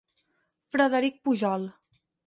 [0.75, 1.71] Frederic Pujol.